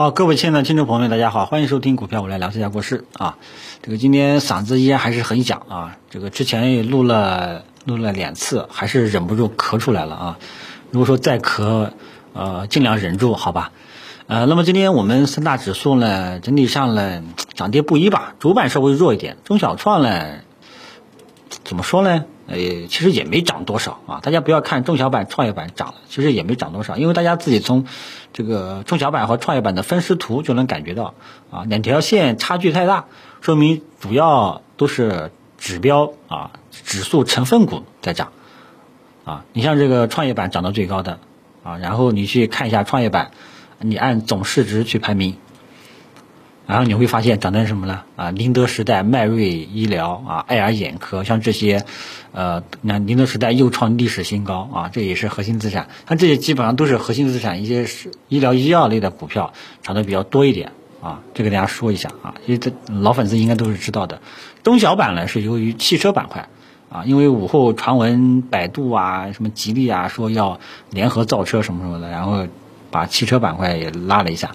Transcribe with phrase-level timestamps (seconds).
[0.00, 3.36] 好，各位亲爱的听众朋友们，大家好，欢迎收听股票我来聊这家国事啊。
[3.82, 10.38] 这个今天嗓子依然还是很响啊，这个之前也录了录了两次，还是忍不住咳出来了啊。
[10.90, 11.90] 如果说再咳，
[12.32, 13.72] 呃，尽量忍住，好吧。
[14.26, 17.22] 呃，那么今天我们三大指数呢，整体上呢
[17.52, 20.36] 涨跌不一吧，主板稍微弱一点，中小创呢，
[21.64, 22.24] 怎么说呢？
[22.46, 22.56] 呃，
[22.88, 24.20] 其实也没涨多少啊。
[24.22, 27.86] 大家不要看中小板、创业板涨了，其实也没涨多少，因为大家自己从
[28.32, 31.14] 这个中小板和创业板的分时图就能感觉到
[31.50, 33.06] 啊，两条线差距太大，
[33.40, 38.32] 说明主要都是指标啊，指数成分股在涨
[39.24, 39.44] 啊。
[39.52, 41.18] 你像这个创业板涨得最高的
[41.62, 43.30] 啊，然后你去看一下创业板，
[43.78, 45.36] 你按总市值去排名。
[46.70, 48.02] 然后你会发现涨的什么呢？
[48.14, 51.84] 啊，宁德时代、迈瑞医疗啊、爱尔眼科，像这些，
[52.30, 55.88] 呃，那宁德时代又创历史新高啊，这也是核心资产。
[56.08, 59.52] 像这些基本上都是核心资产，一些是医疗医药类的股票
[59.82, 60.70] 涨得比较多一点
[61.02, 61.22] 啊。
[61.34, 64.20] 这个大家说一下啊，因为这老粉丝应该都是知道的。
[64.62, 66.48] 中小板呢是由于汽车板块
[66.88, 72.46] 啊，因为午后传闻百度啊、什么吉利啊说要联合造车什么什么的，然后
[72.92, 74.52] 把汽车板块也拉了一下。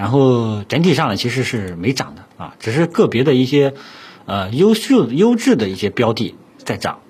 [0.00, 3.74] 然后整体上呢，其实是没涨的啊，只是个别的一些
[4.24, 7.00] 呃优秀优质的一些标的在涨，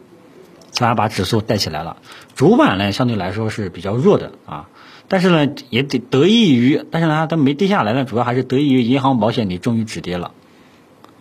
[0.72, 1.98] 反而把指数带起来了。
[2.34, 4.68] 主板呢相对来说是比较弱的啊，
[5.06, 10.32] 但是呢也得得益于，但是呢它没跌下来呢，主要还是得益于银行保险你终于止跌了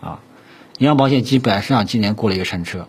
[0.00, 0.18] 啊。
[0.78, 2.88] 银行保险基本上今年过了一个山车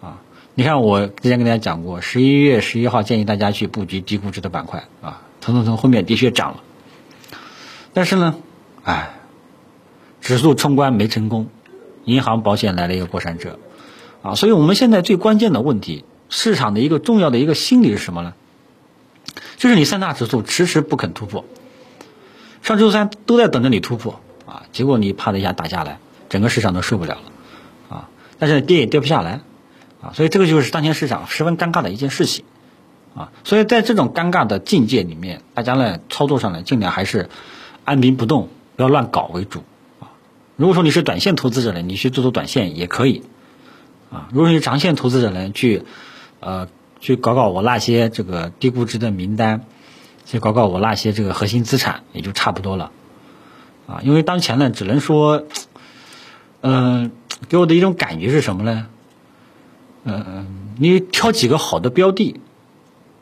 [0.00, 0.18] 啊。
[0.56, 6.64] 你看我之前跟大家讲过，十一月十一号建议大家去布局低估值的板块啊，腾腾腾后面的确涨了。
[7.92, 8.36] 但是呢，
[8.84, 9.10] 哎，
[10.20, 11.48] 指数冲关没成功，
[12.04, 13.58] 银行保险来了一个过山车，
[14.22, 18.34] 啊，所以我们现在最关键的问题，市场的一个重要的一个心理是什么呢？
[19.56, 21.44] 就是你三大指数迟迟不肯突破，
[22.62, 28.08] 上周三都在等着你突破，啊，结果你啪的一下打下来，整个市场都受不了了，啊，
[28.38, 29.40] 但是跌也跌不下来，
[30.00, 32.44] 啊，所以这个就是当前市场十分尴尬的一件事情，
[33.16, 37.28] 啊，所以在这种尴尬的境界里面，大家呢操作上呢尽量还是。
[37.88, 39.60] 按兵不动，不要乱搞为主
[39.98, 40.12] 啊！
[40.56, 43.22] 如果说你是短线投资者呢，你去做做短线也可以
[44.10, 44.28] 啊。
[44.30, 45.84] 如果你是长线投资者呢，去
[46.40, 46.68] 呃
[47.00, 49.64] 去搞搞我那些这个低估值的名单，
[50.26, 52.90] 去搞搞我那些这个核心资产，也就差不多了
[53.86, 54.00] 啊。
[54.02, 55.44] 因为当前呢，只能说，
[56.60, 57.10] 嗯，
[57.48, 58.86] 给我的一种感觉是什么呢？
[60.04, 62.38] 嗯，你挑几个好的标的，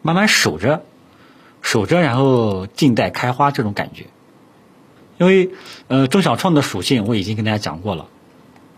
[0.02, 0.82] 慢慢守着，
[1.62, 4.06] 守着，然后静待开花，这种感觉。
[5.18, 5.50] 因为，
[5.88, 8.06] 呃，中小创的属性我已经跟大家讲过了，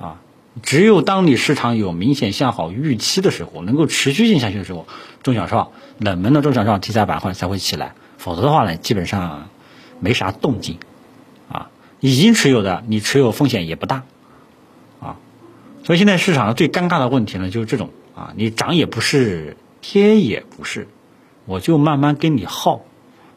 [0.01, 0.21] 啊，
[0.63, 4.87] 只有当你市场有明显向好预期的时候，能够持续性下去的时候，
[5.23, 9.49] 中小创冷门的中小创题材板块才会起来，否则的话呢，基本上
[9.99, 10.79] 没啥动静，
[11.51, 14.05] 啊，已经持有的你持有风险也不大，
[15.01, 15.17] 啊，
[15.83, 20.87] 所以现在市场上最尴尬的问题呢就是这种，啊，你涨也不是，跌也不是，
[21.47, 22.83] 我就慢慢跟你耗，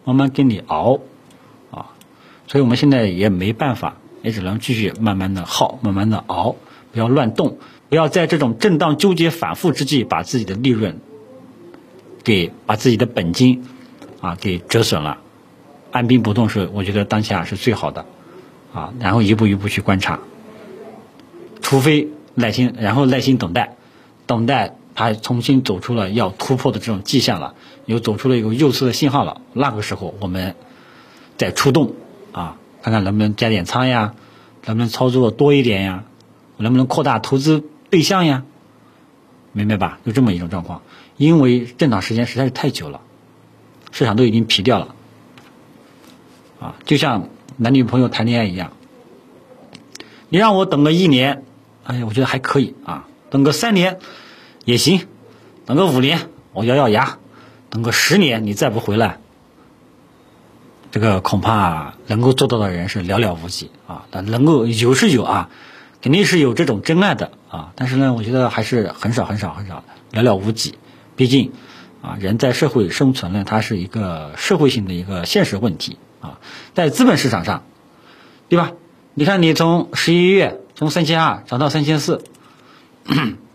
[0.06, 1.00] 慢慢跟你熬。
[2.52, 6.58] 所以我们现在也没办法，也只能继续慢慢的耗，慢慢的熬，
[6.92, 7.58] 不要乱动，
[7.88, 11.00] 不要在这种震荡纠结反复之际，把自己的利润
[12.26, 13.64] 给把自己的本金
[14.20, 15.20] 啊给折损了。
[15.92, 18.06] 按兵不动是我觉得当下是最好的
[18.74, 20.20] 啊，然后一步一步去观察，
[21.62, 23.78] 除非耐心，然后耐心等待，
[24.26, 30.56] 等待它重新走出了要突破的这种迹象了，又走出了一个右侧的信号了，那个时候我们
[31.38, 31.94] 再出动。
[32.31, 34.14] 啊，看看能不能加点仓呀，
[34.66, 36.03] 能不能操作多一点呀，
[36.58, 38.44] 能不能扩大投资对象呀？
[39.53, 40.00] 明白吧？
[40.06, 40.81] 就这么一种状况，
[41.18, 43.02] 因为震荡时间实在是太久了，
[43.91, 44.96] 市场都已经疲掉了。
[46.59, 47.28] 啊，就像
[47.58, 48.72] 男女朋友谈恋爱一样，
[50.30, 51.44] 你让我等个一年，
[51.84, 54.00] 哎呀，我觉得还可以啊，等个三年
[54.64, 55.08] 也行，
[55.66, 57.18] 等个五年我咬咬牙，
[57.70, 59.20] 等个十年你再不回来。
[60.91, 65.49] 这个恐怕能够做到的人是寥寥无几啊，但能够有是有啊，
[66.02, 70.76] 肯定是有这种真爱的啊，但是呢，我觉得还是很少很少很少，寥寥无几。
[71.16, 71.53] 毕竟
[72.02, 76.40] 啊，人在社会生存呢，它是一个社会性的一个现实问题啊，
[76.73, 77.64] 在资本市场上，
[78.49, 78.73] 对吧？
[79.14, 82.22] 你看，你从十一月从三千二涨到三千四，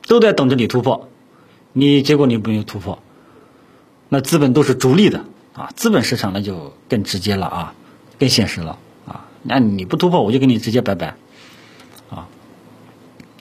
[0.06, 1.08] 都在等着你突破，
[1.72, 3.02] 你结果你没有突破，
[4.08, 5.24] 那资本都是逐利的。
[5.56, 7.74] 啊，资本市场那就更直接了啊，
[8.18, 9.24] 更现实了啊。
[9.42, 11.16] 那你不突破，我就跟你直接拜拜
[12.10, 12.28] 啊。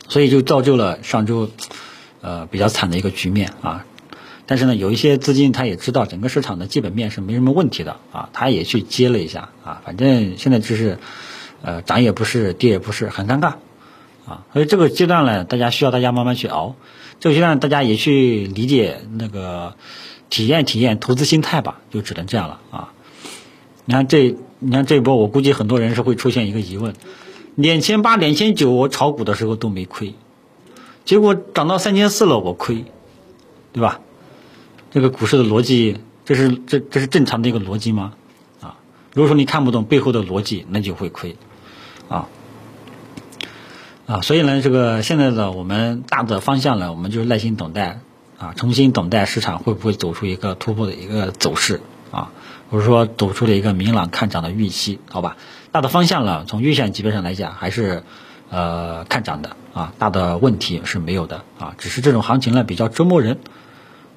[0.08, 1.50] 所以就造就了上周
[2.22, 3.86] 呃比较惨的一个局面啊。
[4.48, 11.00] 但是呢，有一些资金他也知道整个市场的基本面是没什么问题的啊，他也去接了一下啊，反正现在就是，
[11.64, 13.56] 呃，涨也不是，跌也不是，很尴尬
[14.26, 14.46] 啊。
[14.54, 16.76] 所以这个阶段呢，大家需要大家慢慢去熬。
[17.20, 19.74] 这个阶段大家也去理解那个
[20.36, 22.92] 体验体验投资心态吧，就只能这样了啊。
[23.86, 26.94] 你看这，你看这一波，我估计很多人是会出现一个疑问：
[27.56, 30.14] 两千八、两千九，我炒股的时候都没亏，
[31.06, 32.84] 结果涨到三千四了，我亏，
[33.72, 34.02] 对吧？
[34.92, 38.12] 这个股市的逻辑，这是这这是正常的一个逻辑吗？
[38.60, 38.76] 啊，
[39.14, 41.38] 如果说你看不懂背后的逻辑，那就会亏，
[42.10, 42.28] 啊
[44.06, 48.02] 啊，所以呢，这个现在的我们大的方向呢，我们就是耐心等待
[48.38, 52.32] 啊，重新等待市场会不会走出一个突破的一个走势啊，
[52.70, 55.38] 或者说走出了一个明朗看涨的预期，好吧？
[55.72, 58.04] 大的方向呢，从月线级别上来讲，还是
[58.50, 63.40] 呃看涨的啊，大的问题是没有的啊，只是这种行情呢比较折磨人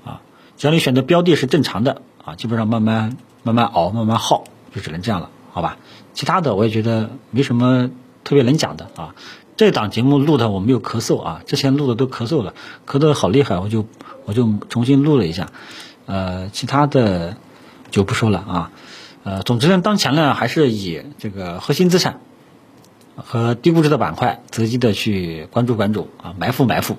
[0.04, 0.20] 啊。
[0.56, 4.44] 只要你选择标的是正常的啊，基本上慢慢慢慢熬，慢慢耗，
[4.74, 5.76] 就只能这样了，好吧？
[6.12, 7.90] 其他的我也觉得没什么
[8.24, 9.14] 特别能讲的啊。
[9.56, 12.54] 这档节目录的我没有咳嗽啊，之前录的都咳嗽了，
[12.86, 13.86] 咳得好厉害，我就
[14.28, 15.48] 我就重新录了一下。
[16.04, 17.36] 呃，其他的
[17.90, 18.70] 就不说了啊。
[19.24, 22.20] 呃，总之呢，当前呢还是以这个核心资产
[23.16, 26.98] 和低估值的板块，择机的去关注关注啊，埋伏埋伏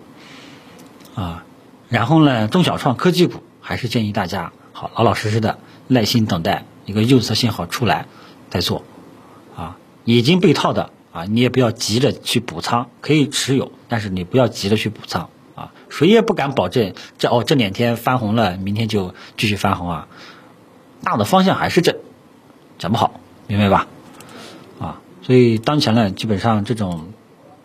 [1.14, 1.46] 啊。
[1.88, 3.44] 然后呢，中小创科技股。
[3.62, 8.08] 还是建议大家好老老实实的耐心等待一个右侧信号出来
[8.50, 8.84] 再做，
[9.56, 15.30] 啊，已经被套的啊，你也不要急着去补仓，可以持有，但是你不要急着去补仓，
[15.90, 20.08] 谁也不敢保证这哦这两天翻红了，明天就继续翻红啊，
[21.04, 21.96] 大的方向还是正，
[22.78, 23.88] 讲不好，明白吧？
[24.80, 27.14] 啊，所以当前呢，基本上这种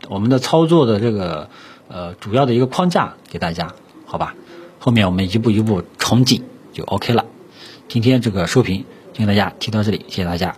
[0.09, 1.49] 我们的操作的这个
[1.88, 3.75] 呃主要的一个框架给大家，
[4.06, 4.35] 好吧？
[4.79, 7.25] 后面我们一步一步冲进就 OK 了。
[7.88, 10.56] 今天这个收评就跟大家提到这里，谢谢大家。